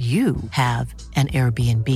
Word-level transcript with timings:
you 0.00 0.40
have 0.56 0.96
an 1.14 1.28
Airbnb. 1.28 1.86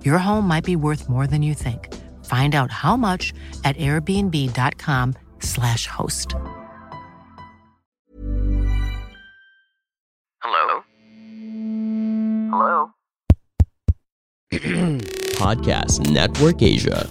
Your 0.00 0.16
home 0.16 0.48
might 0.48 0.64
be 0.64 0.80
worth 0.80 1.12
more 1.12 1.28
than 1.28 1.44
you 1.44 1.52
think. 1.52 1.92
Find 2.24 2.56
out 2.56 2.72
how 2.72 2.96
much 2.96 3.36
at 3.68 3.76
airbnb.com/slash 3.76 5.84
host. 5.86 6.32
Hello? 10.40 10.80
Hello? 12.48 12.88
Podcast 15.36 16.08
Network 16.08 16.64
Asia. 16.64 17.04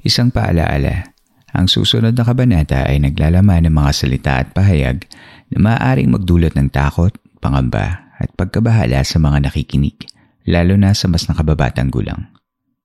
Isang 0.00 0.32
paalaala, 0.32 1.12
ang 1.52 1.68
susunod 1.68 2.16
na 2.16 2.24
kabanata 2.24 2.88
ay 2.88 2.96
naglalaman 2.96 3.68
ng 3.68 3.76
mga 3.76 3.92
salita 3.92 4.40
at 4.40 4.56
pahayag 4.56 5.04
na 5.52 5.60
maaaring 5.60 6.08
magdulot 6.08 6.56
ng 6.56 6.72
takot, 6.72 7.12
pangamba 7.42 8.14
at 8.22 8.30
pagkabahala 8.38 9.02
sa 9.02 9.18
mga 9.18 9.50
nakikinig, 9.50 10.06
lalo 10.46 10.78
na 10.78 10.94
sa 10.94 11.10
mas 11.10 11.26
nakababatang 11.26 11.90
gulang. 11.90 12.30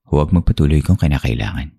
Huwag 0.10 0.34
magpatuloy 0.34 0.82
kung 0.82 0.98
kinakailangan. 0.98 1.78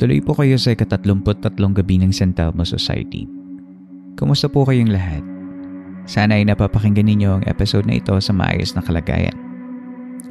Tuloy 0.00 0.18
po 0.24 0.32
kayo 0.32 0.56
sa 0.56 0.72
ikatatlumput-tatlong 0.74 1.76
gabi 1.76 2.00
ng 2.00 2.10
San 2.10 2.32
Telmo 2.32 2.64
Society. 2.64 3.28
Kumusta 4.16 4.48
po 4.48 4.64
kayong 4.64 4.90
lahat? 4.90 5.20
Sana 6.08 6.40
ay 6.40 6.48
napapakinggan 6.48 7.04
ninyo 7.04 7.30
ang 7.38 7.44
episode 7.44 7.84
na 7.84 8.00
ito 8.00 8.16
sa 8.18 8.32
maayos 8.32 8.72
na 8.72 8.82
kalagayan. 8.82 9.36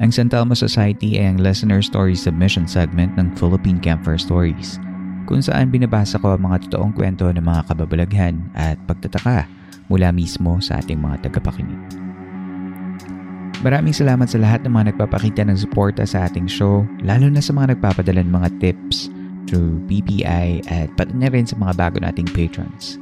Ang 0.02 0.10
San 0.10 0.26
Telmo 0.26 0.58
Society 0.58 1.22
ay 1.22 1.32
ang 1.32 1.38
listener 1.38 1.86
story 1.86 2.18
submission 2.18 2.66
segment 2.66 3.14
ng 3.14 3.30
Philippine 3.38 3.78
Campfire 3.78 4.18
Stories 4.18 4.82
kung 5.30 5.38
saan 5.38 5.70
binabasa 5.70 6.18
ko 6.18 6.34
ang 6.34 6.42
mga 6.42 6.66
totoong 6.66 6.90
kwento 6.90 7.30
ng 7.30 7.46
mga 7.46 7.70
kababalaghan 7.70 8.50
at 8.58 8.74
pagtataka 8.90 9.46
mula 9.86 10.10
mismo 10.10 10.58
sa 10.58 10.82
ating 10.82 10.98
mga 10.98 11.30
tagapakinig. 11.30 11.78
Maraming 13.62 13.94
salamat 13.94 14.26
sa 14.26 14.42
lahat 14.42 14.66
ng 14.66 14.74
mga 14.74 14.90
nagpapakita 14.90 15.46
ng 15.46 15.54
suporta 15.54 16.02
sa 16.02 16.26
ating 16.26 16.50
show, 16.50 16.82
lalo 17.06 17.30
na 17.30 17.38
sa 17.38 17.54
mga 17.54 17.78
nagpapadala 17.78 18.26
ng 18.26 18.34
mga 18.34 18.50
tips 18.58 19.06
through 19.46 19.78
BPI 19.86 20.66
at 20.66 20.90
pati 20.98 21.14
na 21.14 21.30
rin 21.30 21.46
sa 21.46 21.54
mga 21.54 21.78
bago 21.78 22.02
nating 22.02 22.26
patrons. 22.34 22.98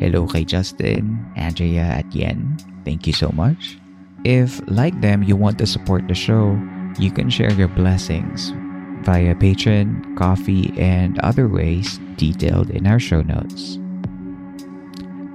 Hello 0.00 0.24
kay 0.24 0.48
Justin, 0.48 1.20
Andrea 1.36 2.00
at 2.00 2.08
Yen. 2.08 2.56
Thank 2.88 3.04
you 3.04 3.12
so 3.12 3.28
much. 3.36 3.76
If, 4.24 4.64
like 4.64 4.96
them, 5.04 5.20
you 5.20 5.36
want 5.36 5.60
to 5.60 5.68
support 5.68 6.08
the 6.08 6.16
show, 6.16 6.56
you 6.96 7.12
can 7.12 7.28
share 7.28 7.52
your 7.52 7.68
blessings 7.68 8.56
via 9.06 9.38
Patreon, 9.38 10.18
coffee, 10.18 10.74
and 10.74 11.14
other 11.22 11.46
ways 11.46 12.02
detailed 12.18 12.74
in 12.74 12.90
our 12.90 12.98
show 12.98 13.22
notes. 13.22 13.78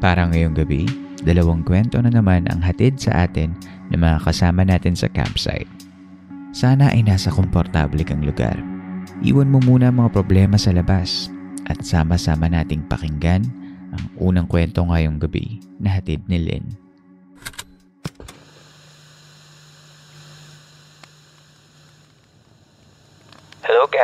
Para 0.03 0.27
ngayong 0.27 0.59
gabi, 0.59 0.83
dalawang 1.23 1.63
kwento 1.63 1.95
na 2.03 2.11
naman 2.11 2.51
ang 2.51 2.59
hatid 2.59 2.99
sa 2.99 3.23
atin 3.23 3.55
ng 3.95 4.01
mga 4.01 4.27
kasama 4.27 4.67
natin 4.67 4.91
sa 4.91 5.07
campsite. 5.07 5.71
Sana 6.51 6.91
ay 6.91 7.07
nasa 7.07 7.31
komportable 7.31 8.03
kang 8.03 8.27
lugar. 8.27 8.59
Iwan 9.23 9.47
mo 9.47 9.63
muna 9.63 9.87
mga 9.87 10.11
problema 10.11 10.59
sa 10.59 10.75
labas 10.75 11.31
at 11.71 11.79
sama-sama 11.85 12.51
nating 12.51 12.83
pakinggan 12.91 13.47
ang 13.95 14.03
unang 14.19 14.51
kwento 14.51 14.83
ngayong 14.83 15.15
gabi 15.21 15.63
na 15.79 15.95
hatid 15.95 16.19
ni 16.27 16.43
Lynn. 16.43 16.80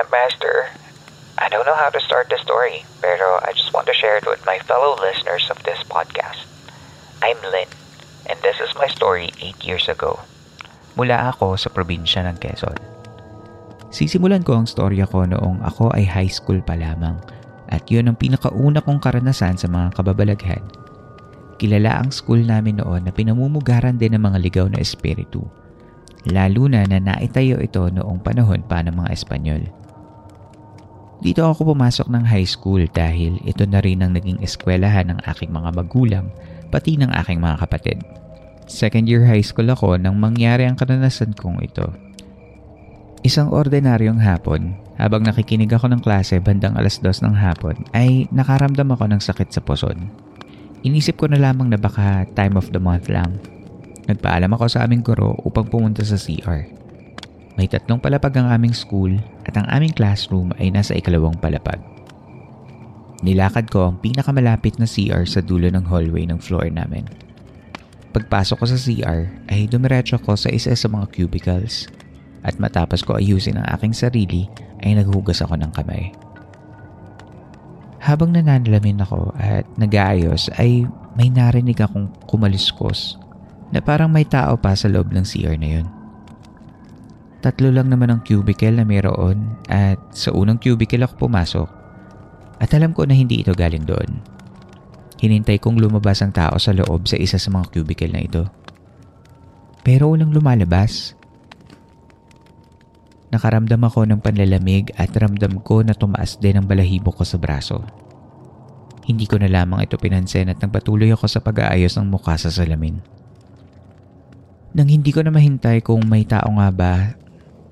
Campmaster. 0.07 0.72
I 1.35 1.51
don't 1.51 1.68
know 1.68 1.75
how 1.75 1.91
to 1.91 2.00
start 2.00 2.31
the 2.31 2.40
story, 2.40 2.88
pero 3.03 3.44
I 3.44 3.51
just 3.51 3.75
want 3.75 3.91
to 3.91 3.95
share 3.95 4.16
it 4.16 4.23
with 4.23 4.40
my 4.47 4.56
fellow 4.63 4.95
listeners 5.03 5.51
of 5.51 5.59
this 5.68 5.84
podcast. 5.91 6.47
I'm 7.19 7.35
Lynn, 7.44 7.68
and 8.31 8.40
this 8.40 8.56
is 8.63 8.72
my 8.79 8.88
story 8.88 9.35
8 9.44 9.68
years 9.68 9.91
ago. 9.91 10.23
Mula 10.95 11.35
ako 11.35 11.59
sa 11.59 11.68
probinsya 11.68 12.23
ng 12.23 12.40
Quezon. 12.40 12.79
Sisimulan 13.91 14.47
ko 14.47 14.56
ang 14.56 14.63
storya 14.63 15.12
ko 15.12 15.28
noong 15.28 15.59
ako 15.68 15.91
ay 15.91 16.07
high 16.07 16.31
school 16.31 16.63
pa 16.63 16.79
lamang 16.79 17.19
at 17.68 17.84
yun 17.91 18.07
ang 18.07 18.16
pinakauna 18.16 18.79
kong 18.79 19.03
karanasan 19.03 19.59
sa 19.59 19.68
mga 19.68 19.91
kababalaghan. 19.91 20.63
Kilala 21.59 22.00
ang 22.00 22.16
school 22.16 22.47
namin 22.47 22.79
noon 22.79 23.03
na 23.03 23.12
pinamumugaran 23.12 24.00
din 24.00 24.16
ng 24.16 24.24
mga 24.24 24.39
ligaw 24.39 24.66
na 24.72 24.79
espiritu. 24.79 25.44
Lalo 26.31 26.72
na 26.72 26.88
na 26.88 27.03
naitayo 27.03 27.59
ito 27.59 27.91
noong 27.91 28.24
panahon 28.24 28.63
pa 28.63 28.79
ng 28.79 28.95
mga 28.95 29.12
Espanyol. 29.12 29.87
Dito 31.18 31.42
ako 31.42 31.74
pumasok 31.74 32.14
ng 32.14 32.24
high 32.30 32.46
school 32.46 32.86
dahil 32.94 33.42
ito 33.42 33.66
na 33.66 33.82
rin 33.82 34.06
ang 34.06 34.14
naging 34.14 34.38
eskwelahan 34.46 35.10
ng 35.10 35.20
aking 35.26 35.50
mga 35.50 35.70
magulang 35.74 36.30
pati 36.70 36.94
ng 37.00 37.10
aking 37.10 37.42
mga 37.42 37.58
kapatid. 37.66 37.98
Second 38.70 39.08
year 39.10 39.26
high 39.26 39.42
school 39.42 39.66
ako 39.72 39.98
nang 39.98 40.20
mangyari 40.20 40.68
ang 40.68 40.78
karanasan 40.78 41.34
kong 41.34 41.64
ito. 41.64 41.88
Isang 43.26 43.50
ordinaryong 43.50 44.22
hapon, 44.22 44.78
habang 45.02 45.26
nakikinig 45.26 45.74
ako 45.74 45.90
ng 45.90 46.06
klase 46.06 46.38
bandang 46.38 46.78
alas 46.78 47.02
dos 47.02 47.26
ng 47.26 47.34
hapon, 47.34 47.74
ay 47.98 48.30
nakaramdam 48.30 48.94
ako 48.94 49.10
ng 49.10 49.22
sakit 49.24 49.50
sa 49.50 49.64
puson. 49.64 50.14
Inisip 50.86 51.18
ko 51.18 51.26
na 51.26 51.42
lamang 51.42 51.74
na 51.74 51.82
baka 51.82 52.30
time 52.38 52.54
of 52.60 52.70
the 52.70 52.78
month 52.78 53.10
lang. 53.10 53.42
Nagpaalam 54.06 54.54
ako 54.54 54.70
sa 54.70 54.86
aming 54.86 55.02
guro 55.02 55.34
upang 55.44 55.66
pumunta 55.66 56.06
sa 56.06 56.16
CR. 56.16 56.70
May 57.58 57.66
tatlong 57.66 57.98
palapag 57.98 58.38
ang 58.38 58.54
aming 58.54 58.78
school 58.78 59.18
at 59.47 59.56
ang 59.56 59.68
aming 59.72 59.96
classroom 59.96 60.52
ay 60.59 60.69
nasa 60.69 60.94
ikalawang 60.94 61.40
palapag. 61.40 61.80
Nilakad 63.25 63.74
ko 63.74 63.90
ang 63.90 63.97
pinakamalapit 63.97 64.78
na 64.78 64.85
CR 64.85 65.25
sa 65.25 65.41
dulo 65.41 65.72
ng 65.72 65.88
hallway 65.90 66.28
ng 66.30 66.38
floor 66.38 66.69
namin. 66.69 67.08
Pagpasok 68.13 68.62
ko 68.62 68.66
sa 68.69 68.78
CR 68.78 69.25
ay 69.50 69.66
dumiretso 69.66 70.22
ko 70.22 70.38
sa 70.38 70.53
isa 70.53 70.75
sa 70.78 70.88
mga 70.91 71.09
cubicles 71.09 71.90
at 72.46 72.62
matapos 72.62 73.02
ko 73.02 73.18
ayusin 73.18 73.57
ang 73.57 73.68
aking 73.74 73.96
sarili 73.96 74.46
ay 74.86 74.94
naghugas 74.94 75.41
ako 75.41 75.57
ng 75.57 75.72
kamay. 75.74 76.13
Habang 77.97 78.38
nananalamin 78.38 79.02
ako 79.02 79.34
at 79.41 79.66
nag-aayos 79.75 80.53
ay 80.62 80.86
may 81.18 81.34
narinig 81.34 81.81
akong 81.81 82.13
kumaliskos 82.30 83.18
na 83.74 83.81
parang 83.81 84.13
may 84.13 84.24
tao 84.24 84.56
pa 84.56 84.78
sa 84.78 84.86
loob 84.88 85.09
ng 85.12 85.25
CR 85.25 85.57
na 85.57 85.81
yun. 85.81 85.97
Tatlo 87.38 87.70
lang 87.70 87.94
naman 87.94 88.09
ang 88.09 88.22
cubicle 88.25 88.74
na 88.74 88.86
mayroon 88.86 89.62
at 89.70 90.02
sa 90.09 90.34
unang 90.34 90.58
cubicle 90.58 91.06
ako 91.06 91.30
pumasok 91.30 91.70
at 92.58 92.74
alam 92.74 92.98
ko 92.98 93.06
na 93.06 93.14
hindi 93.14 93.46
ito 93.46 93.53
galing 93.53 93.86
doon. 93.86 94.18
Hinintay 95.22 95.62
kong 95.62 95.78
lumabas 95.78 96.22
ang 96.25 96.34
tao 96.34 96.58
sa 96.58 96.74
loob 96.74 97.06
sa 97.06 97.18
isa 97.18 97.38
sa 97.38 97.50
mga 97.53 97.70
cubicle 97.74 98.09
na 98.09 98.22
ito. 98.25 98.50
Pero 99.86 100.09
walang 100.09 100.34
lumalabas. 100.34 101.14
Nakaramdam 103.30 103.81
ako 103.86 104.09
ng 104.09 104.19
panlalamig 104.22 104.90
at 104.98 105.14
ramdam 105.14 105.62
ko 105.62 105.86
na 105.86 105.94
tumaas 105.94 106.42
din 106.42 106.58
ang 106.58 106.66
balahibo 106.66 107.14
ko 107.14 107.22
sa 107.22 107.38
braso. 107.38 107.86
Hindi 109.06 109.30
ko 109.30 109.38
na 109.38 109.48
lamang 109.48 109.86
ito 109.86 109.96
pinansin 109.96 110.50
at 110.50 110.58
nagpatuloy 110.58 111.13
ako 111.13 111.30
sa 111.30 111.39
pag-aayos 111.39 111.95
ng 111.98 112.10
mukha 112.10 112.34
sa 112.36 112.50
salamin. 112.50 112.98
Nang 114.74 114.89
hindi 114.89 115.10
ko 115.13 115.24
na 115.24 115.31
mahintay 115.31 115.81
kung 115.86 116.06
may 116.06 116.28
tao 116.28 116.50
nga 116.60 116.69
ba 116.69 116.94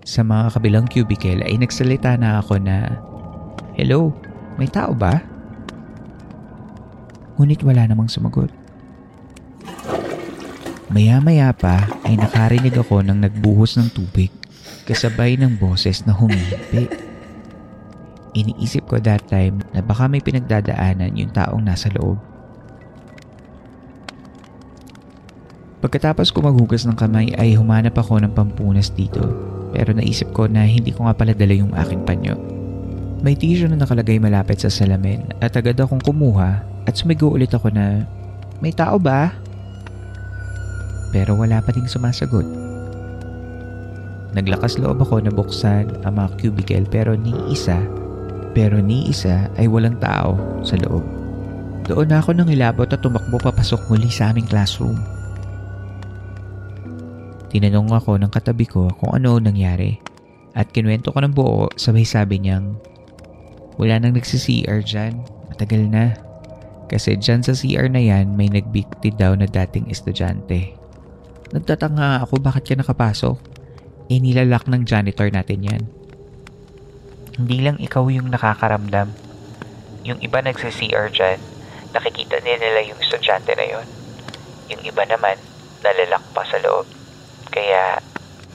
sa 0.05 0.21
mga 0.21 0.53
kabilang 0.53 0.85
cubicle 0.85 1.41
ay 1.41 1.57
nagsalita 1.57 2.13
na 2.21 2.37
ako 2.37 2.61
na, 2.61 3.01
Hello, 3.73 4.13
may 4.55 4.69
tao 4.69 4.93
ba? 4.93 5.17
Ngunit 7.35 7.65
wala 7.65 7.89
namang 7.89 8.07
sumagot. 8.07 8.53
Maya-maya 10.93 11.51
pa 11.51 11.89
ay 12.05 12.15
nakarinig 12.21 12.77
ako 12.77 13.01
ng 13.01 13.25
nagbuhos 13.25 13.75
ng 13.81 13.89
tubig 13.91 14.29
kasabay 14.85 15.35
ng 15.41 15.57
boses 15.57 16.05
na 16.05 16.13
humihipi. 16.13 16.85
Iniisip 18.37 18.85
ko 18.85 19.01
that 19.01 19.25
time 19.25 19.65
na 19.73 19.81
baka 19.81 20.05
may 20.05 20.21
pinagdadaanan 20.21 21.17
yung 21.17 21.33
taong 21.33 21.65
nasa 21.65 21.89
loob. 21.97 22.21
Pagkatapos 25.81 26.29
ko 26.29 26.45
maghugas 26.45 26.85
ng 26.85 26.93
kamay 26.93 27.33
ay 27.35 27.57
humanap 27.57 27.97
ako 27.97 28.21
ng 28.21 28.31
pampunas 28.37 28.93
dito 28.93 29.54
pero 29.75 29.91
naisip 29.91 30.31
ko 30.31 30.47
na 30.47 30.63
hindi 30.63 30.95
ko 30.95 31.03
nga 31.03 31.13
pala 31.19 31.35
dala 31.35 31.51
yung 31.51 31.75
aking 31.75 32.07
panyo. 32.07 32.39
May 33.19 33.35
tissue 33.35 33.67
na 33.67 33.75
nakalagay 33.75 34.23
malapit 34.23 34.63
sa 34.63 34.71
salamin 34.71 35.27
at 35.43 35.51
agad 35.59 35.75
akong 35.75 35.99
kumuha 35.99 36.63
at 36.87 36.95
sumigo 36.95 37.27
ulit 37.27 37.51
ako 37.51 37.75
na 37.75 38.07
May 38.63 38.71
tao 38.71 38.95
ba? 38.95 39.35
Pero 41.11 41.35
wala 41.35 41.59
pa 41.59 41.75
ding 41.75 41.87
sumasagot. 41.91 42.47
Naglakas 44.35 44.79
loob 44.79 44.99
ako 44.99 45.23
na 45.23 45.31
buksan 45.31 45.91
ang 46.03 46.19
mga 46.19 46.29
cubicle 46.39 46.87
pero 46.87 47.15
ni 47.15 47.31
isa, 47.51 47.79
pero 48.51 48.79
ni 48.79 49.11
isa 49.11 49.47
ay 49.59 49.67
walang 49.67 49.95
tao 49.99 50.35
sa 50.63 50.75
loob. 50.79 51.03
Doon 51.87 52.11
ako 52.11 52.35
nang 52.35 52.51
ilabot 52.51 52.87
at 52.89 52.99
tumakbo 52.99 53.39
papasok 53.39 53.91
muli 53.91 54.11
sa 54.11 54.31
aming 54.31 54.47
classroom. 54.47 55.14
Tinanong 57.55 57.87
ako 57.95 58.19
ng 58.19 58.27
katabi 58.35 58.67
ko 58.67 58.91
kung 58.99 59.15
ano 59.15 59.39
nangyari 59.39 59.95
at 60.59 60.75
kinuwento 60.75 61.15
ko 61.15 61.23
ng 61.23 61.31
buo 61.31 61.71
sabay 61.79 62.03
sabi 62.03 62.43
niyang 62.43 62.75
wala 63.79 63.95
nang 63.95 64.11
nagsi-CR 64.11 64.83
dyan. 64.83 65.23
Matagal 65.47 65.87
na. 65.87 66.19
Kasi 66.91 67.15
dyan 67.15 67.39
sa 67.47 67.55
CR 67.55 67.87
na 67.87 68.03
yan 68.03 68.35
may 68.35 68.51
nagbikti 68.51 69.15
daw 69.15 69.39
na 69.39 69.47
dating 69.47 69.87
estudyante. 69.87 70.75
Nagtatanga 71.55 72.27
ako 72.27 72.43
bakit 72.43 72.67
ka 72.67 72.75
nakapasok. 72.75 73.39
Eh 74.11 74.19
nilalak 74.19 74.67
ng 74.67 74.83
janitor 74.83 75.31
natin 75.31 75.63
yan. 75.63 75.83
Hindi 77.39 77.63
lang 77.63 77.79
ikaw 77.79 78.03
yung 78.11 78.35
nakakaramdam. 78.35 79.15
Yung 80.03 80.19
iba 80.19 80.43
nagsi-CR 80.43 81.07
dyan, 81.07 81.39
nakikita 81.95 82.35
nila 82.43 82.83
yung 82.83 82.99
estudyante 82.99 83.55
na 83.55 83.63
yon. 83.63 83.87
Yung 84.75 84.83
iba 84.83 85.07
naman, 85.07 85.39
nalalak 85.79 86.23
pa 86.35 86.43
sa 86.43 86.59
loob. 86.59 87.04
Kaya, 87.53 87.99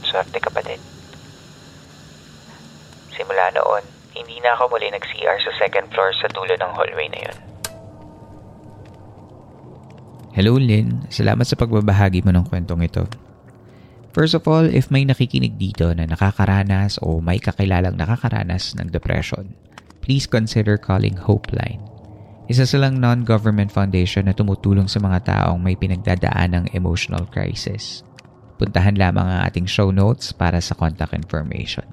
swerte 0.06 0.38
ka 0.42 0.50
pa 0.50 0.62
din. 0.64 0.80
Simula 3.14 3.52
noon, 3.54 3.84
hindi 4.16 4.42
na 4.42 4.56
ako 4.58 4.74
muli 4.74 4.90
nag-CR 4.90 5.38
sa 5.42 5.52
second 5.58 5.86
floor 5.94 6.10
sa 6.18 6.26
dulo 6.32 6.54
ng 6.56 6.72
hallway 6.74 7.08
na 7.10 7.20
yon. 7.28 7.38
Hello 10.30 10.56
Lynn, 10.56 11.10
salamat 11.10 11.42
sa 11.42 11.58
pagbabahagi 11.58 12.22
mo 12.22 12.30
ng 12.30 12.46
kwentong 12.46 12.86
ito. 12.86 13.04
First 14.10 14.34
of 14.34 14.46
all, 14.50 14.66
if 14.66 14.90
may 14.90 15.06
nakikinig 15.06 15.54
dito 15.54 15.90
na 15.94 16.02
nakakaranas 16.02 16.98
o 17.02 17.22
may 17.22 17.38
kakilalang 17.38 17.94
nakakaranas 17.94 18.74
ng 18.74 18.90
depression, 18.90 19.54
please 20.02 20.26
consider 20.26 20.74
calling 20.74 21.14
Hopeline. 21.14 21.78
Isa 22.50 22.66
silang 22.66 22.98
non-government 22.98 23.70
foundation 23.70 24.26
na 24.26 24.34
tumutulong 24.34 24.90
sa 24.90 24.98
mga 24.98 25.22
taong 25.22 25.62
may 25.62 25.78
pinagdadaan 25.78 26.58
ng 26.58 26.64
emotional 26.74 27.22
crisis. 27.30 28.02
Puntahan 28.60 29.00
lamang 29.00 29.24
ang 29.24 29.40
ating 29.48 29.64
show 29.64 29.88
notes 29.88 30.36
para 30.36 30.60
sa 30.60 30.76
contact 30.76 31.16
information. 31.16 31.88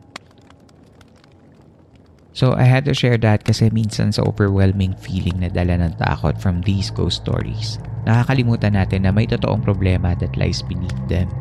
So 2.35 2.53
I 2.53 2.67
had 2.69 2.85
to 2.85 2.93
share 2.93 3.17
that 3.23 3.47
kasi 3.47 3.71
minsan 3.73 4.13
sa 4.13 4.21
overwhelming 4.27 4.93
feeling 4.99 5.41
na 5.41 5.49
dala 5.49 5.79
ng 5.79 5.97
takot 5.97 6.37
from 6.37 6.61
these 6.61 6.93
ghost 6.93 7.25
stories, 7.25 7.81
nakakalimutan 8.05 8.77
natin 8.77 9.07
na 9.07 9.15
may 9.15 9.25
totoong 9.25 9.63
problema 9.65 10.13
that 10.19 10.37
lies 10.37 10.61
beneath 10.61 11.01
them. 11.09 11.31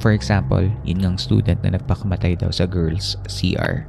For 0.00 0.14
example, 0.14 0.64
yun 0.86 1.02
ngang 1.02 1.18
student 1.18 1.60
na 1.60 1.76
nagpakamatay 1.76 2.38
daw 2.38 2.48
sa 2.54 2.64
girls 2.64 3.18
CR. 3.26 3.84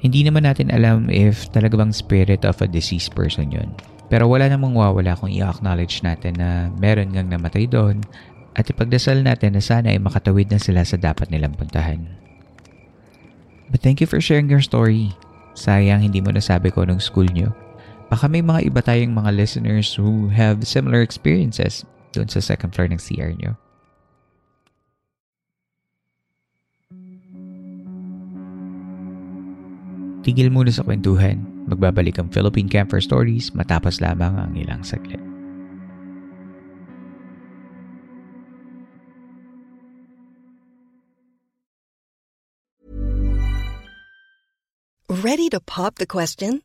Hindi 0.00 0.24
naman 0.24 0.48
natin 0.48 0.72
alam 0.72 1.12
if 1.12 1.50
talaga 1.52 1.76
bang 1.76 1.92
spirit 1.92 2.48
of 2.48 2.56
a 2.64 2.66
deceased 2.70 3.12
person 3.12 3.52
yun. 3.52 3.76
Pero 4.12 4.28
wala 4.28 4.44
namang 4.44 4.76
wawala 4.76 5.16
kung 5.16 5.32
i-acknowledge 5.32 6.04
natin 6.04 6.36
na 6.36 6.68
meron 6.76 7.16
ngang 7.16 7.32
namatay 7.32 7.64
doon 7.64 8.04
at 8.52 8.68
ipagdasal 8.68 9.24
natin 9.24 9.56
na 9.56 9.64
sana 9.64 9.88
ay 9.88 9.96
makatawid 9.96 10.52
na 10.52 10.60
sila 10.60 10.84
sa 10.84 11.00
dapat 11.00 11.32
nilang 11.32 11.56
puntahan. 11.56 12.04
But 13.72 13.80
thank 13.80 14.04
you 14.04 14.08
for 14.08 14.20
sharing 14.20 14.52
your 14.52 14.60
story. 14.60 15.16
Sayang 15.56 16.04
hindi 16.04 16.20
mo 16.20 16.28
nasabi 16.28 16.68
ko 16.68 16.84
nung 16.84 17.00
school 17.00 17.24
nyo. 17.32 17.56
Baka 18.12 18.28
may 18.28 18.44
mga 18.44 18.68
iba 18.68 18.84
tayong 18.84 19.16
mga 19.16 19.32
listeners 19.32 19.96
who 19.96 20.28
have 20.28 20.60
similar 20.68 21.00
experiences 21.00 21.88
doon 22.12 22.28
sa 22.28 22.44
second 22.44 22.76
floor 22.76 22.92
ng 22.92 23.00
CR 23.00 23.32
nyo. 23.32 23.56
Tigil 30.20 30.52
muna 30.52 30.68
sa 30.68 30.84
kwentuhan. 30.84 31.51
Magbabalik 31.70 32.18
ang 32.18 32.28
Philippine 32.32 32.66
Camper 32.66 32.98
Stories 32.98 33.54
matapos 33.54 34.02
lamang 34.02 34.34
ang 34.38 34.52
ilang 34.58 34.82
saglit. 34.82 35.22
Ready 45.22 45.52
to 45.52 45.60
pop 45.60 46.00
the 46.00 46.08
question? 46.08 46.64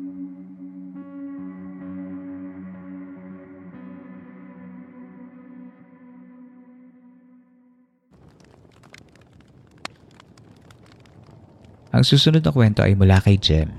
Ang 12.01 12.09
susunod 12.09 12.41
na 12.41 12.49
kwento 12.49 12.81
ay 12.81 12.97
mula 12.97 13.21
kay 13.21 13.37
Jem. 13.37 13.77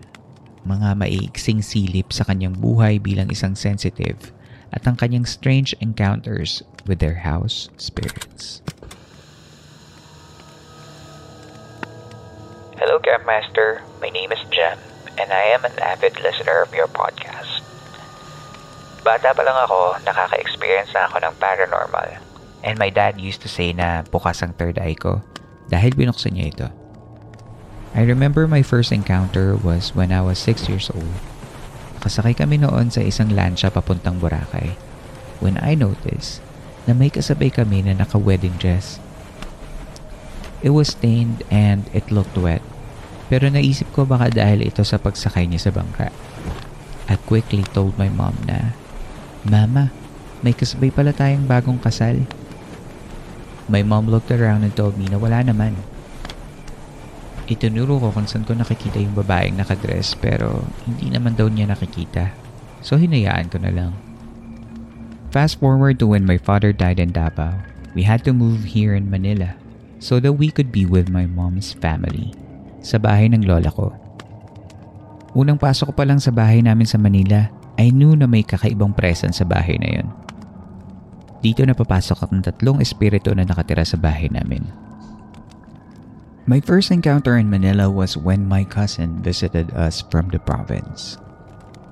Mga 0.62 0.95
maiiksing 0.95 1.59
silip 1.59 2.14
sa 2.14 2.23
kanyang 2.23 2.55
buhay 2.55 3.02
bilang 3.02 3.26
isang 3.35 3.59
sensitive 3.59 4.31
at 4.71 4.87
ang 4.87 4.95
kanyang 4.95 5.26
strange 5.26 5.75
encounters 5.83 6.62
with 6.87 7.02
their 7.02 7.26
house 7.26 7.67
spirits. 7.83 8.62
Hello, 12.79 13.02
Campmaster. 13.02 13.83
My 13.99 14.14
name 14.14 14.31
is 14.31 14.38
Jem, 14.55 14.79
and 15.19 15.35
I 15.35 15.50
am 15.59 15.67
an 15.67 15.75
avid 15.83 16.14
listener 16.23 16.62
of 16.62 16.71
your 16.71 16.87
podcast. 16.95 17.59
Bata 19.02 19.35
pa 19.35 19.43
lang 19.43 19.59
ako, 19.67 19.99
nakaka-experience 20.07 20.95
na 20.95 21.11
ako 21.11 21.26
ng 21.26 21.35
paranormal. 21.43 22.23
And 22.62 22.79
my 22.79 22.95
dad 22.95 23.19
used 23.19 23.43
to 23.43 23.50
say 23.50 23.75
na 23.75 24.07
bukas 24.07 24.47
ang 24.47 24.55
third 24.55 24.79
eye 24.79 24.95
ko 24.95 25.26
dahil 25.75 25.99
binuksan 25.99 26.38
niya 26.38 26.47
ito. 26.55 26.81
I 27.92 28.08
remember 28.08 28.49
my 28.49 28.64
first 28.64 28.88
encounter 28.88 29.52
was 29.52 29.92
when 29.92 30.16
I 30.16 30.25
was 30.25 30.40
6 30.40 30.64
years 30.64 30.88
old. 30.96 31.12
Kasakay 32.00 32.40
kami 32.40 32.56
noon 32.56 32.88
sa 32.88 33.04
isang 33.04 33.28
lancha 33.28 33.68
papuntang 33.68 34.16
Boracay 34.16 34.80
when 35.44 35.61
I 35.61 35.76
noticed 35.76 36.40
na 36.88 36.96
may 36.96 37.12
kasabay 37.12 37.52
kami 37.52 37.84
na 37.84 37.92
naka-wedding 37.92 38.56
dress. 38.56 38.96
It 40.64 40.72
was 40.72 40.96
stained 40.96 41.44
and 41.52 41.84
it 41.92 42.08
looked 42.08 42.34
wet. 42.40 42.64
Pero 43.28 43.52
naisip 43.52 43.92
ko 43.92 44.08
baka 44.08 44.32
dahil 44.32 44.64
ito 44.64 44.82
sa 44.88 44.96
pagsakay 44.96 45.44
niya 45.44 45.68
sa 45.68 45.72
bangka. 45.75 46.08
I 47.12 47.20
quickly 47.28 47.66
told 47.76 48.00
my 48.00 48.08
mom 48.08 48.40
na, 48.49 48.72
Mama, 49.44 49.92
may 50.40 50.56
kasabay 50.56 50.88
pala 50.88 51.12
tayong 51.12 51.44
bagong 51.44 51.82
kasal. 51.82 52.25
My 53.68 53.84
mom 53.84 54.08
looked 54.08 54.32
around 54.32 54.64
and 54.64 54.72
told 54.72 54.96
me 54.96 55.06
na 55.12 55.20
wala 55.20 55.44
naman. 55.44 55.76
Itinuro 57.52 58.00
ko 58.00 58.09
kung 58.09 58.25
saan 58.25 58.49
ko 58.49 58.56
nakikita 58.56 58.97
yung 58.97 59.12
babaeng 59.12 59.61
nakadress 59.61 60.16
pero 60.16 60.64
hindi 60.88 61.12
naman 61.12 61.37
daw 61.37 61.52
niya 61.52 61.68
nakikita. 61.68 62.32
So 62.80 62.97
hinayaan 62.97 63.52
ko 63.52 63.61
na 63.61 63.68
lang. 63.68 63.92
Fast 65.28 65.61
forward 65.61 66.00
to 66.00 66.09
when 66.09 66.25
my 66.25 66.40
father 66.40 66.73
died 66.73 66.97
in 66.97 67.12
Davao. 67.12 67.52
We 67.92 68.09
had 68.09 68.25
to 68.25 68.32
move 68.32 68.64
here 68.64 68.97
in 68.97 69.12
Manila 69.12 69.52
so 70.00 70.16
that 70.16 70.40
we 70.40 70.49
could 70.49 70.73
be 70.73 70.88
with 70.88 71.12
my 71.12 71.28
mom's 71.28 71.76
family 71.76 72.32
sa 72.80 72.97
bahay 72.97 73.28
ng 73.28 73.44
lola 73.44 73.68
ko. 73.68 73.92
Unang 75.37 75.61
pasok 75.61 75.92
ko 75.92 75.94
pa 75.97 76.09
lang 76.09 76.21
sa 76.21 76.32
bahay 76.32 76.64
namin 76.64 76.88
sa 76.88 76.97
Manila, 76.97 77.52
I 77.76 77.92
knew 77.92 78.16
na 78.16 78.28
may 78.28 78.44
kakaibang 78.44 78.97
presence 78.97 79.40
sa 79.40 79.49
bahay 79.49 79.76
na 79.80 80.00
yon. 80.00 80.09
dito 81.42 81.66
na 81.66 81.75
papasok 81.75 82.30
ang 82.30 82.40
tatlong 82.40 82.78
espiritu 82.78 83.35
na 83.35 83.42
nakatira 83.42 83.82
sa 83.82 83.99
bahay 83.99 84.30
namin. 84.30 84.62
My 86.42 86.58
first 86.58 86.90
encounter 86.90 87.38
in 87.38 87.46
Manila 87.46 87.87
was 87.87 88.18
when 88.18 88.50
my 88.50 88.66
cousin 88.66 89.22
visited 89.22 89.70
us 89.78 90.02
from 90.11 90.26
the 90.26 90.42
province. 90.42 91.14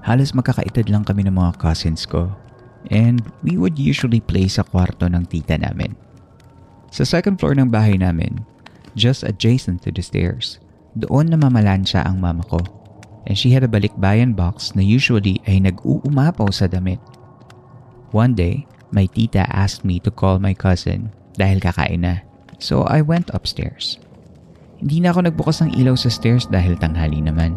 Halos 0.02 0.35
magkakaitad 0.35 0.90
lang 0.90 1.07
kami 1.07 1.23
ng 1.23 1.38
mga 1.38 1.62
cousins 1.62 2.02
ko 2.02 2.35
and 2.90 3.23
we 3.47 3.54
would 3.54 3.78
usually 3.78 4.19
play 4.19 4.50
sa 4.50 4.66
kwarto 4.66 5.07
ng 5.07 5.23
tita 5.30 5.54
namin. 5.54 5.95
Sa 6.90 7.07
second 7.07 7.38
floor 7.38 7.54
ng 7.54 7.71
bahay 7.71 7.95
namin, 7.95 8.42
just 8.99 9.23
adjacent 9.23 9.87
to 9.87 9.95
the 9.95 10.02
stairs, 10.02 10.59
doon 10.99 11.30
namamalansya 11.30 12.02
ang 12.02 12.19
mama 12.19 12.42
ko 12.50 12.59
and 13.30 13.38
she 13.38 13.54
had 13.54 13.62
a 13.62 13.71
balikbayan 13.71 14.35
box 14.35 14.75
na 14.75 14.83
usually 14.83 15.38
ay 15.47 15.62
nag-uumapaw 15.62 16.50
sa 16.50 16.66
damit. 16.66 16.99
One 18.11 18.35
day, 18.35 18.66
my 18.90 19.07
tita 19.07 19.47
asked 19.54 19.87
me 19.87 20.02
to 20.02 20.11
call 20.11 20.42
my 20.42 20.59
cousin 20.59 21.14
dahil 21.38 21.62
kakain 21.62 22.02
na. 22.02 22.26
So 22.59 22.83
I 22.90 22.99
went 22.99 23.30
upstairs. 23.30 24.02
Hindi 24.81 25.05
na 25.05 25.13
ako 25.13 25.29
nagbukas 25.29 25.61
ng 25.61 25.77
ilaw 25.77 25.93
sa 25.93 26.09
stairs 26.09 26.49
dahil 26.49 26.81
tanghali 26.81 27.21
naman. 27.21 27.53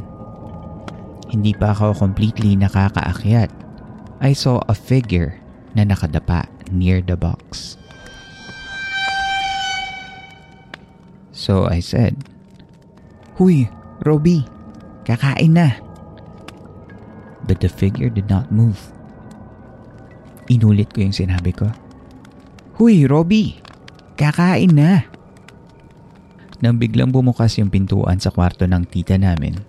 Hindi 1.31 1.55
pa 1.55 1.71
ako 1.71 1.95
completely 1.95 2.59
nakakaakyat. 2.59 3.47
I 4.19 4.35
saw 4.35 4.59
a 4.67 4.75
figure 4.75 5.39
na 5.71 5.87
nakadapa 5.87 6.45
near 6.67 6.99
the 6.99 7.15
box. 7.15 7.79
So 11.31 11.65
I 11.65 11.79
said, 11.79 12.19
Huy, 13.39 13.71
Roby, 14.03 14.43
kakain 15.07 15.55
na. 15.55 15.79
But 17.47 17.63
the 17.63 17.71
figure 17.71 18.11
did 18.11 18.27
not 18.27 18.51
move. 18.51 18.79
Inulit 20.51 20.91
ko 20.91 21.07
yung 21.07 21.15
sinabi 21.15 21.55
ko. 21.55 21.71
Huy, 22.77 23.07
Roby, 23.07 23.63
kakain 24.19 24.75
na. 24.75 25.07
Nang 26.63 26.79
biglang 26.79 27.11
bumukas 27.11 27.59
yung 27.59 27.67
pintuan 27.67 28.23
sa 28.23 28.31
kwarto 28.31 28.63
ng 28.63 28.87
tita 28.87 29.19
namin 29.19 29.59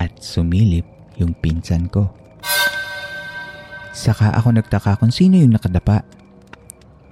at 0.00 0.16
sumilip 0.24 0.88
yung 1.20 1.36
pinsan 1.36 1.92
ko. 1.92 2.08
Saka 3.92 4.32
ako 4.32 4.56
nagtaka 4.56 4.96
kung 4.96 5.12
sino 5.12 5.36
yung 5.36 5.52
nakadapa. 5.52 6.00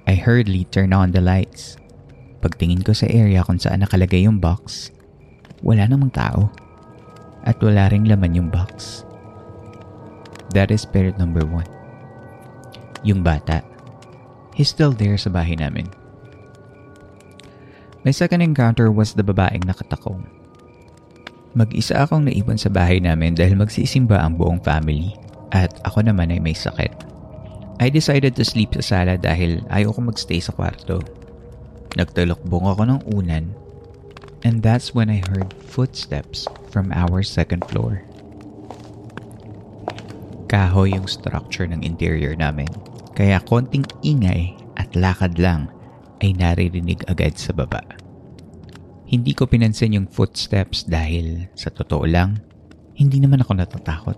I 0.09 0.17
hurriedly 0.17 0.65
turned 0.73 0.97
on 0.97 1.13
the 1.13 1.21
lights. 1.21 1.77
Pagtingin 2.41 2.81
ko 2.81 2.97
sa 2.97 3.05
area 3.05 3.45
kung 3.45 3.61
saan 3.61 3.85
nakalagay 3.85 4.25
yung 4.25 4.41
box, 4.41 4.89
wala 5.61 5.85
namang 5.85 6.09
tao. 6.09 6.49
At 7.45 7.61
wala 7.61 7.93
ring 7.93 8.09
laman 8.09 8.33
yung 8.33 8.49
box. 8.49 9.05
That 10.57 10.73
is 10.73 10.81
spirit 10.81 11.21
number 11.21 11.45
one. 11.45 11.69
Yung 13.05 13.21
bata, 13.21 13.61
he's 14.57 14.73
still 14.73 14.97
there 14.97 15.15
sa 15.21 15.29
bahay 15.29 15.53
namin. 15.53 15.98
My 18.07 18.15
second 18.15 18.39
encounter 18.39 18.87
was 18.87 19.11
the 19.11 19.27
babaeng 19.27 19.67
nakatakong. 19.67 20.23
Mag-isa 21.51 22.07
akong 22.07 22.31
naiwan 22.31 22.55
sa 22.55 22.71
bahay 22.71 23.03
namin 23.03 23.35
dahil 23.35 23.59
magsisimba 23.59 24.23
ang 24.23 24.39
buong 24.39 24.63
family 24.63 25.11
at 25.51 25.75
ako 25.83 26.07
naman 26.07 26.31
ay 26.31 26.39
may 26.39 26.55
sakit. 26.55 26.93
I 27.83 27.91
decided 27.91 28.39
to 28.39 28.47
sleep 28.47 28.71
sa 28.79 28.83
sala 28.83 29.19
dahil 29.19 29.63
ayaw 29.67 29.91
ko 29.91 29.99
magstay 30.07 30.39
sa 30.39 30.55
kwarto. 30.55 31.03
Nagtalokbong 31.99 32.71
ako 32.71 32.81
ng 32.87 33.01
unan 33.11 33.45
and 34.47 34.63
that's 34.63 34.95
when 34.95 35.11
I 35.11 35.19
heard 35.27 35.51
footsteps 35.67 36.47
from 36.71 36.95
our 36.95 37.19
second 37.19 37.67
floor. 37.67 37.99
Kahoy 40.47 40.95
yung 40.95 41.11
structure 41.11 41.67
ng 41.67 41.83
interior 41.83 42.31
namin 42.37 42.71
kaya 43.11 43.43
konting 43.43 43.83
ingay 44.07 44.55
at 44.79 44.87
lakad 44.95 45.35
lang 45.35 45.67
ay 46.19 46.35
naririnig 46.35 47.03
agad 47.07 47.35
sa 47.39 47.55
baba. 47.55 47.81
Hindi 49.09 49.33
ko 49.33 49.49
pinansin 49.49 49.97
yung 49.97 50.07
footsteps 50.07 50.85
dahil 50.85 51.49
sa 51.57 51.73
totoo 51.73 52.05
lang, 52.05 52.37
hindi 52.93 53.17
naman 53.17 53.41
ako 53.41 53.57
natatakot. 53.57 54.17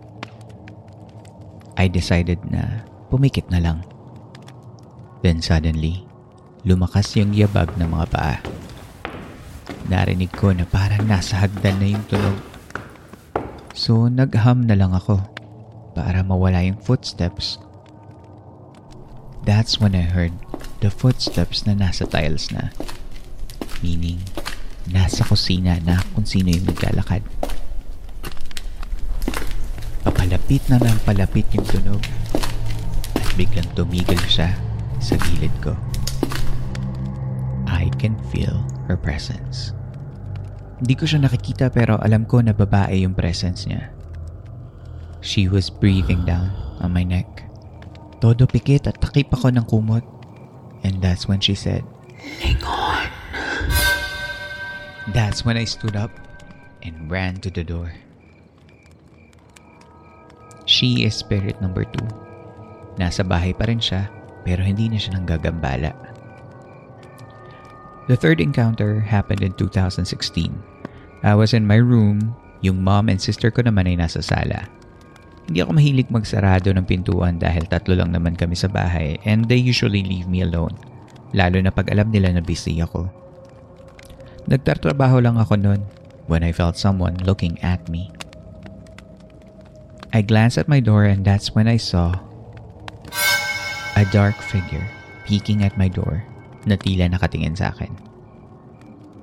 I 1.79 1.88
decided 1.88 2.43
na 2.51 2.84
pumikit 3.08 3.48
na 3.48 3.63
lang. 3.63 3.79
Then 5.24 5.39
suddenly, 5.39 6.03
lumakas 6.67 7.15
yung 7.15 7.31
yabag 7.31 7.72
ng 7.79 7.88
mga 7.88 8.08
paa. 8.12 8.38
Narinig 9.88 10.34
ko 10.36 10.51
na 10.51 10.67
parang 10.67 11.08
nasa 11.08 11.39
hagdan 11.46 11.79
na 11.79 11.88
yung 11.96 12.05
tulog. 12.12 12.38
So 13.72 14.12
nagham 14.12 14.67
na 14.67 14.75
lang 14.75 14.91
ako 14.91 15.24
para 15.96 16.25
mawala 16.25 16.65
yung 16.67 16.79
footsteps. 16.84 17.62
That's 19.48 19.79
when 19.79 19.96
I 19.96 20.05
heard 20.05 20.36
the 20.82 20.90
footsteps 20.90 21.70
na 21.70 21.78
nasa 21.78 22.10
tiles 22.10 22.50
na. 22.50 22.74
Meaning, 23.86 24.18
nasa 24.90 25.22
kusina 25.22 25.78
na 25.86 26.02
kung 26.18 26.26
sino 26.26 26.50
yung 26.50 26.66
naglalakad. 26.66 27.22
Papalapit 30.02 30.66
na 30.74 30.82
ng 30.82 31.00
palapit 31.06 31.46
yung 31.54 31.66
tunog 31.70 32.02
at 33.14 33.30
biglang 33.38 33.70
tumigil 33.78 34.18
siya 34.26 34.58
sa 34.98 35.14
gilid 35.22 35.54
ko. 35.62 35.78
I 37.70 37.94
can 38.02 38.18
feel 38.34 38.66
her 38.90 38.98
presence. 38.98 39.78
Hindi 40.82 40.98
ko 40.98 41.06
siya 41.06 41.22
nakikita 41.22 41.70
pero 41.70 42.02
alam 42.02 42.26
ko 42.26 42.42
na 42.42 42.58
babae 42.58 43.06
yung 43.06 43.14
presence 43.14 43.70
niya. 43.70 43.94
She 45.22 45.46
was 45.46 45.70
breathing 45.70 46.26
down 46.26 46.50
on 46.82 46.90
my 46.90 47.06
neck. 47.06 47.46
Todo 48.18 48.50
pikit 48.50 48.90
at 48.90 48.98
takip 48.98 49.30
ako 49.30 49.54
ng 49.54 49.66
kumot 49.70 50.21
And 50.84 51.02
that's 51.02 51.28
when 51.28 51.40
she 51.40 51.54
said, 51.54 51.86
Hang 52.40 52.62
on. 52.64 53.10
That's 55.14 55.44
when 55.44 55.58
I 55.58 55.66
stood 55.66 55.96
up 55.96 56.12
and 56.82 57.10
ran 57.10 57.42
to 57.42 57.50
the 57.50 57.64
door. 57.64 57.94
She 60.66 61.04
is 61.04 61.18
spirit 61.18 61.60
number 61.62 61.84
two. 61.84 62.08
Nasa 62.96 63.26
bahay 63.26 63.58
pa 63.58 63.66
rin 63.66 63.82
siya 63.82 64.10
pero 64.42 64.62
hindi 64.66 64.90
na 64.90 64.98
siya 64.98 65.18
nanggagambala. 65.18 65.94
The 68.10 68.18
third 68.18 68.42
encounter 68.42 69.00
happened 69.00 69.46
in 69.46 69.54
2016. 69.56 70.10
I 71.22 71.34
was 71.38 71.54
in 71.54 71.70
my 71.70 71.78
room, 71.78 72.34
yung 72.66 72.82
mom 72.82 73.10
and 73.14 73.22
sister 73.22 73.54
ko 73.54 73.62
naman 73.62 73.86
ay 73.88 73.96
nasa 74.02 74.26
sala. 74.26 74.66
Hindi 75.50 75.60
ako 75.63 75.71
mahilig 75.74 76.10
magsarado 76.13 76.69
ng 76.74 76.86
pintuan 76.86 77.41
dahil 77.41 77.65
tatlo 77.65 77.98
lang 77.98 78.13
naman 78.13 78.38
kami 78.38 78.53
sa 78.53 78.69
bahay 78.69 79.17
and 79.25 79.50
they 79.50 79.57
usually 79.57 80.05
leave 80.05 80.29
me 80.29 80.45
alone. 80.45 80.74
Lalo 81.31 81.57
na 81.63 81.71
pag 81.71 81.89
alam 81.89 82.12
nila 82.12 82.36
na 82.36 82.43
busy 82.43 82.77
ako. 82.83 83.07
Nagtatrabaho 84.51 85.24
lang 85.24 85.39
ako 85.39 85.55
noon 85.57 85.81
when 86.27 86.43
I 86.43 86.51
felt 86.51 86.77
someone 86.77 87.17
looking 87.24 87.57
at 87.63 87.88
me. 87.89 88.12
I 90.12 90.19
glanced 90.19 90.60
at 90.60 90.67
my 90.67 90.83
door 90.83 91.07
and 91.07 91.24
that's 91.24 91.55
when 91.55 91.71
I 91.71 91.79
saw 91.79 92.19
a 93.95 94.03
dark 94.12 94.36
figure 94.43 94.83
peeking 95.24 95.63
at 95.63 95.79
my 95.79 95.88
door 95.88 96.27
na 96.67 96.75
tila 96.75 97.07
nakatingin 97.07 97.55
sa 97.55 97.71
akin. 97.71 97.95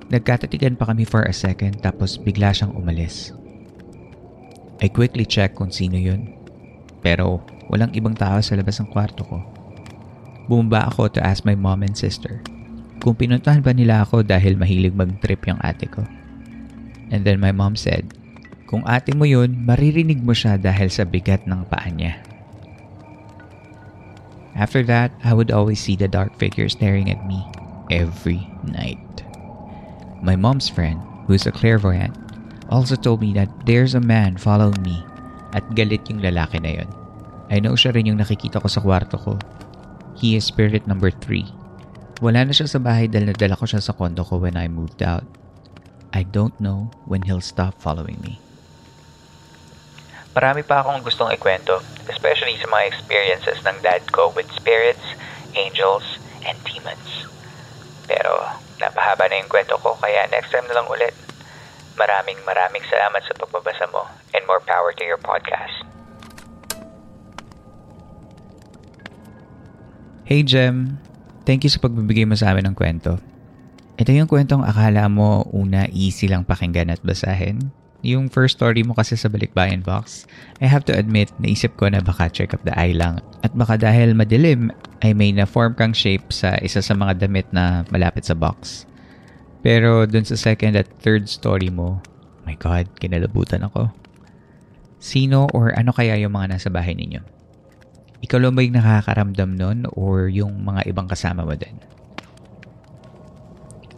Nagkatatigan 0.09 0.73
pa 0.73 0.89
kami 0.89 1.05
for 1.05 1.21
a 1.29 1.33
second 1.33 1.85
tapos 1.85 2.17
bigla 2.17 2.49
siyang 2.49 2.73
umalis. 2.73 3.29
I 4.79 4.87
quickly 4.87 5.27
checked 5.27 5.59
kung 5.59 5.71
sino 5.71 5.99
yun. 5.99 6.35
Pero 7.03 7.43
walang 7.67 7.91
ibang 7.95 8.15
tao 8.15 8.39
sa 8.39 8.55
labas 8.55 8.79
ng 8.79 8.91
kwarto 8.91 9.23
ko. 9.27 9.39
Bumaba 10.49 10.89
ako 10.89 11.13
to 11.13 11.21
ask 11.21 11.45
my 11.45 11.53
mom 11.53 11.85
and 11.85 11.93
sister 11.95 12.41
kung 12.99 13.15
pinuntahan 13.15 13.63
ba 13.63 13.71
nila 13.71 14.03
ako 14.03 14.27
dahil 14.27 14.59
mahilig 14.59 14.91
mag-trip 14.91 15.47
yung 15.47 15.59
ate 15.63 15.87
ko. 15.87 16.03
And 17.09 17.23
then 17.23 17.39
my 17.39 17.55
mom 17.55 17.79
said, 17.79 18.11
kung 18.67 18.83
ate 18.85 19.15
mo 19.15 19.25
yun, 19.25 19.65
maririnig 19.65 20.21
mo 20.21 20.35
siya 20.35 20.59
dahil 20.59 20.91
sa 20.91 21.07
bigat 21.07 21.47
ng 21.47 21.65
paa 21.65 21.89
niya. 21.89 22.21
After 24.53 24.83
that, 24.91 25.15
I 25.23 25.31
would 25.31 25.49
always 25.49 25.79
see 25.79 25.95
the 25.95 26.11
dark 26.11 26.35
figure 26.35 26.67
staring 26.67 27.07
at 27.07 27.23
me 27.23 27.39
every 27.87 28.43
night. 28.67 29.23
My 30.19 30.35
mom's 30.35 30.67
friend, 30.67 30.99
who's 31.25 31.47
a 31.47 31.55
clairvoyant, 31.55 32.13
also 32.69 32.95
told 32.95 33.19
me 33.19 33.33
that 33.33 33.49
there's 33.65 33.97
a 33.97 34.01
man 34.01 34.37
following 34.37 34.77
me 34.85 35.01
at 35.57 35.65
galit 35.73 36.05
yung 36.07 36.21
lalaki 36.21 36.61
na 36.61 36.81
yon. 36.81 36.89
I 37.49 37.57
know 37.57 37.73
siya 37.73 37.97
rin 37.97 38.05
yung 38.05 38.21
nakikita 38.21 38.61
ko 38.61 38.69
sa 38.69 38.79
kwarto 38.79 39.17
ko. 39.17 39.33
He 40.13 40.37
is 40.37 40.45
spirit 40.45 40.85
number 40.85 41.09
3. 41.09 42.21
Wala 42.21 42.45
na 42.45 42.53
siya 42.53 42.69
sa 42.69 42.77
bahay 42.77 43.09
dahil 43.09 43.33
nadala 43.33 43.57
ko 43.57 43.65
siya 43.65 43.81
sa 43.81 43.97
kondo 43.97 44.21
ko 44.21 44.37
when 44.37 44.53
I 44.53 44.69
moved 44.69 45.01
out. 45.01 45.25
I 46.13 46.25
don't 46.25 46.53
know 46.61 46.93
when 47.09 47.25
he'll 47.25 47.41
stop 47.41 47.81
following 47.81 48.21
me. 48.21 48.37
Marami 50.37 50.61
pa 50.61 50.85
akong 50.85 51.01
gustong 51.01 51.33
ikwento, 51.33 51.81
especially 52.05 52.53
sa 52.61 52.69
mga 52.69 52.85
experiences 52.93 53.57
ng 53.65 53.77
dad 53.81 54.05
ko 54.13 54.29
with 54.37 54.45
spirits, 54.53 55.01
angels, 55.57 56.05
and 56.45 56.55
demons. 56.69 57.25
Pero 58.05 58.45
napahaba 58.77 59.25
na 59.25 59.41
yung 59.41 59.49
kwento 59.49 59.73
ko 59.81 59.97
kaya 59.97 60.29
next 60.29 60.53
time 60.53 60.69
na 60.69 60.77
lang 60.77 60.87
ulit. 60.87 61.15
Maraming 61.99 62.39
maraming 62.47 62.79
salamat 62.87 63.19
sa 63.27 63.35
pagbabasa 63.35 63.83
mo 63.91 64.07
and 64.31 64.47
more 64.47 64.63
power 64.63 64.95
to 64.95 65.03
your 65.03 65.19
podcast. 65.19 65.83
Hey 70.23 70.47
Jem, 70.47 70.95
thank 71.43 71.67
you 71.67 71.71
sa 71.73 71.83
pagbibigay 71.83 72.23
mo 72.23 72.39
sa 72.39 72.55
amin 72.55 72.71
ng 72.71 72.77
kwento. 72.79 73.19
Ito 73.99 74.15
yung 74.15 74.31
kwentong 74.31 74.63
akala 74.63 75.11
mo 75.11 75.43
una 75.51 75.91
easy 75.91 76.31
lang 76.31 76.47
pakinggan 76.47 76.87
at 76.87 77.03
basahin. 77.03 77.67
Yung 77.99 78.31
first 78.31 78.55
story 78.55 78.79
mo 78.87 78.95
kasi 78.95 79.19
sa 79.19 79.27
Balikbayan 79.27 79.83
Box, 79.83 80.23
I 80.63 80.71
have 80.71 80.87
to 80.87 80.95
admit, 80.95 81.35
naisip 81.35 81.75
ko 81.75 81.91
na 81.91 81.99
baka 81.99 82.31
check 82.31 82.55
up 82.55 82.63
the 82.63 82.71
eye 82.79 82.95
lang. 82.95 83.19
At 83.43 83.51
baka 83.51 83.75
dahil 83.75 84.15
madilim, 84.15 84.71
ay 85.03 85.11
may 85.11 85.35
na-form 85.35 85.75
kang 85.75 85.91
shape 85.91 86.31
sa 86.31 86.55
isa 86.63 86.79
sa 86.79 86.95
mga 86.95 87.27
damit 87.27 87.51
na 87.51 87.83
malapit 87.91 88.23
sa 88.23 88.39
box. 88.39 88.87
Pero 89.59 90.07
dun 90.07 90.23
sa 90.23 90.39
second 90.39 90.79
at 90.79 90.87
third 91.03 91.27
story 91.27 91.67
mo, 91.67 91.99
my 92.47 92.55
God, 92.55 92.87
kinalabutan 92.95 93.67
ako. 93.67 93.91
Sino 94.99 95.47
or 95.55 95.75
ano 95.75 95.91
kaya 95.91 96.15
yung 96.19 96.35
mga 96.35 96.55
nasa 96.55 96.71
bahay 96.71 96.95
ninyo? 96.95 97.23
Ikaw 98.19 98.39
lang 98.39 98.55
ba 98.55 98.63
yung 98.63 98.75
nakakaramdam 98.75 99.51
nun 99.55 99.79
or 99.95 100.27
yung 100.27 100.63
mga 100.63 100.91
ibang 100.91 101.07
kasama 101.07 101.47
mo 101.47 101.55
din? 101.55 101.75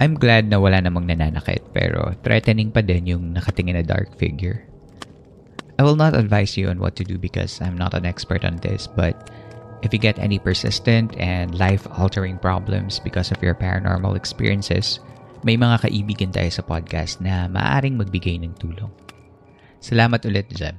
I'm 0.01 0.18
glad 0.18 0.50
na 0.50 0.58
wala 0.58 0.82
namang 0.82 1.06
nananakit 1.06 1.62
pero 1.77 2.18
threatening 2.25 2.74
pa 2.74 2.82
din 2.82 3.06
yung 3.06 3.38
nakatingin 3.38 3.77
na 3.77 3.86
dark 3.86 4.10
figure. 4.18 4.65
I 5.77 5.86
will 5.86 5.98
not 5.98 6.18
advise 6.18 6.58
you 6.58 6.70
on 6.70 6.82
what 6.82 6.98
to 6.98 7.06
do 7.06 7.18
because 7.22 7.62
I'm 7.62 7.77
not 7.77 7.94
an 7.94 8.06
expert 8.06 8.46
on 8.46 8.58
this 8.62 8.89
but 8.89 9.13
if 9.82 9.94
you 9.94 10.01
get 10.01 10.18
any 10.18 10.38
persistent 10.38 11.13
and 11.18 11.58
life-altering 11.58 12.38
problems 12.38 13.01
because 13.01 13.30
of 13.30 13.41
your 13.41 13.53
paranormal 13.53 14.18
experiences, 14.18 15.01
may 15.41 15.57
mga 15.57 15.89
kaibigan 15.89 16.29
tayo 16.29 16.50
sa 16.53 16.62
podcast 16.62 17.21
na 17.21 17.50
maaring 17.50 17.98
magbigay 17.98 18.38
ng 18.41 18.53
tulong. 18.57 18.91
Salamat 19.81 20.21
ulit, 20.29 20.50
Jem. 20.53 20.77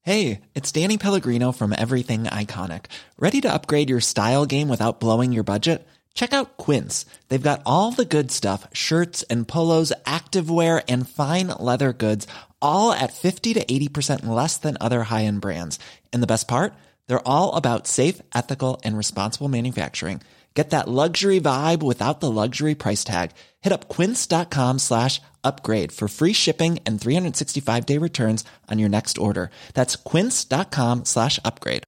Hey, 0.00 0.40
it's 0.56 0.72
Danny 0.72 0.96
Pellegrino 0.96 1.52
from 1.52 1.76
Everything 1.76 2.24
Iconic. 2.24 2.88
Ready 3.20 3.44
to 3.44 3.52
upgrade 3.52 3.92
your 3.92 4.00
style 4.00 4.48
game 4.48 4.72
without 4.72 4.98
blowing 4.98 5.30
your 5.30 5.44
budget? 5.44 5.84
Check 6.14 6.32
out 6.32 6.56
Quince. 6.56 7.04
They've 7.28 7.40
got 7.42 7.62
all 7.66 7.92
the 7.92 8.08
good 8.08 8.32
stuff 8.32 8.66
shirts 8.72 9.22
and 9.28 9.46
polos, 9.46 9.92
activewear, 10.06 10.82
and 10.88 11.08
fine 11.08 11.48
leather 11.48 11.92
goods, 11.92 12.26
all 12.62 12.92
at 12.92 13.12
50 13.12 13.54
to 13.54 13.64
80% 13.64 14.26
less 14.26 14.56
than 14.56 14.78
other 14.80 15.04
high 15.04 15.24
end 15.24 15.40
brands. 15.40 15.78
And 16.12 16.22
the 16.22 16.26
best 16.26 16.48
part? 16.48 16.72
They're 17.10 17.26
all 17.26 17.58
about 17.58 17.90
safe, 17.90 18.22
ethical, 18.30 18.78
and 18.86 18.94
responsible 18.94 19.50
manufacturing. 19.50 20.22
Get 20.54 20.70
that 20.70 20.86
luxury 20.86 21.42
vibe 21.42 21.82
without 21.82 22.22
the 22.22 22.30
luxury 22.30 22.78
price 22.78 23.02
tag. 23.02 23.34
Hit 23.66 23.74
up 23.74 23.90
quince.com 23.90 24.78
slash 24.78 25.18
upgrade 25.42 25.90
for 25.90 26.06
free 26.06 26.32
shipping 26.32 26.78
and 26.86 27.02
365 27.02 27.82
day 27.82 27.98
returns 27.98 28.46
on 28.70 28.78
your 28.78 28.86
next 28.86 29.18
order. 29.18 29.50
That's 29.74 29.98
quince.com 29.98 31.04
slash 31.04 31.42
upgrade. 31.42 31.82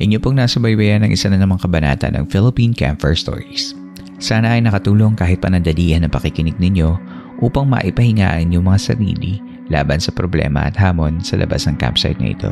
Inyo 0.00 0.22
pong 0.22 0.40
nasa 0.40 0.62
baybayan 0.64 1.04
ng 1.04 1.12
isa 1.12 1.28
na 1.28 1.36
namang 1.36 1.60
kabanata 1.60 2.08
ng 2.08 2.24
Philippine 2.32 2.72
Camper 2.72 3.12
Stories. 3.12 3.76
Sana 4.18 4.58
ay 4.58 4.66
nakatulong 4.66 5.14
kahit 5.14 5.38
panandalian 5.38 6.02
ang 6.02 6.12
pakikinig 6.12 6.58
ninyo 6.58 6.98
upang 7.38 7.70
maipahingaan 7.70 8.50
yung 8.50 8.66
mga 8.66 8.94
sarili 8.94 9.38
laban 9.70 10.02
sa 10.02 10.10
problema 10.10 10.66
at 10.66 10.74
hamon 10.74 11.22
sa 11.22 11.38
labas 11.38 11.70
ng 11.70 11.78
campsite 11.78 12.18
na 12.18 12.34
ito. 12.34 12.50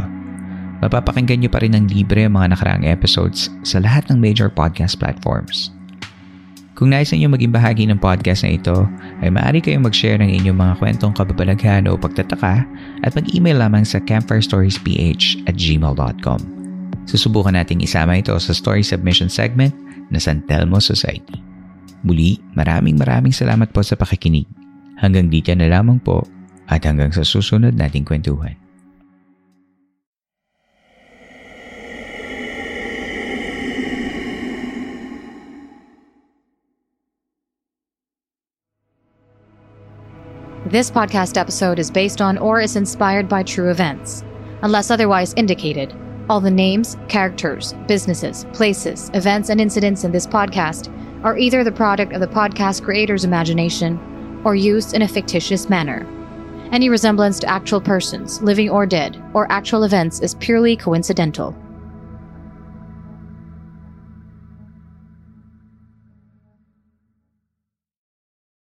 Mapapakinggan 0.79 1.43
nyo 1.43 1.51
pa 1.51 1.59
rin 1.65 1.75
ng 1.75 1.91
libre 1.91 2.29
ang 2.29 2.37
mga 2.37 2.55
nakaraang 2.55 2.87
episodes 2.87 3.49
sa 3.65 3.81
lahat 3.81 4.07
ng 4.13 4.21
major 4.21 4.53
podcast 4.53 5.01
platforms. 5.01 5.73
Kung 6.77 6.93
nais 6.93 7.09
ninyo 7.09 7.33
maging 7.33 7.57
bahagi 7.57 7.89
ng 7.89 7.97
podcast 7.97 8.45
na 8.45 8.53
ito, 8.53 8.85
ay 9.25 9.33
maaari 9.33 9.65
kayong 9.65 9.89
mag-share 9.89 10.21
ng 10.21 10.29
inyong 10.29 10.61
mga 10.61 10.75
kwentong 10.77 11.17
kababalaghan 11.17 11.89
o 11.89 11.97
pagtataka 11.97 12.69
at 13.01 13.17
mag-email 13.17 13.57
lamang 13.57 13.89
sa 13.89 13.97
campfirestoriesph 13.97 14.85
at 15.49 15.57
gmail.com. 15.57 16.41
Susubukan 17.09 17.57
nating 17.57 17.81
isama 17.81 18.21
ito 18.21 18.37
sa 18.37 18.53
story 18.53 18.85
submission 18.85 19.33
segment 19.33 19.73
na 20.13 20.21
San 20.21 20.45
Telmo 20.45 20.77
Society. 20.85 21.46
Muli, 22.05 22.43
maraming 22.53 23.01
maraming 23.01 23.33
salamat 23.33 23.73
po 23.73 23.81
sa 23.81 23.97
pakikinig. 23.97 24.45
Hanggang 25.01 25.31
dito 25.31 25.53
na 25.57 25.69
lamang 25.71 26.01
po 26.01 26.25
at 26.67 26.83
hanggang 26.85 27.15
sa 27.15 27.23
susunod 27.23 27.79
nating 27.79 28.05
kwentuhan. 28.05 28.57
This 40.67 40.91
podcast 40.91 41.39
episode 41.39 41.79
is 41.79 41.95
based 41.95 42.21
on 42.21 42.39
or 42.39 42.61
is 42.61 42.75
inspired 42.75 43.31
by 43.31 43.45
true 43.45 43.71
events. 43.71 44.25
Unless 44.67 44.91
otherwise 44.91 45.33
indicated, 45.39 45.95
all 46.29 46.41
the 46.41 46.51
names, 46.51 46.97
characters, 47.07 47.73
businesses, 47.87 48.45
places, 48.53 49.11
events, 49.15 49.49
and 49.49 49.61
incidents 49.61 50.03
in 50.03 50.11
this 50.11 50.27
podcast 50.27 50.91
are 51.27 51.37
either 51.37 51.65
the 51.65 51.73
product 51.73 52.13
of 52.13 52.21
the 52.21 52.27
podcast 52.29 52.85
creator's 52.85 53.25
imagination 53.25 53.99
or 54.45 54.55
used 54.55 54.95
in 54.95 55.03
a 55.03 55.09
fictitious 55.09 55.69
manner. 55.69 56.07
Any 56.71 56.89
resemblance 56.89 57.41
to 57.41 57.49
actual 57.49 57.81
persons, 57.81 58.41
living 58.43 58.71
or 58.71 58.87
dead, 58.87 59.21
or 59.35 59.51
actual 59.51 59.83
events 59.83 60.21
is 60.21 60.37
purely 60.37 60.77
coincidental. 60.77 61.53